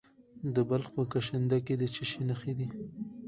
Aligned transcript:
د 0.55 0.57
بلخ 0.69 0.87
په 0.95 1.03
کشنده 1.13 1.57
کې 1.65 1.73
د 1.81 1.83
څه 1.93 2.03
شي 2.09 2.21
نښې 2.29 2.53
دي؟ 2.59 2.67